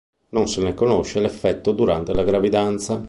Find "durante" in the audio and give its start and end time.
1.73-2.11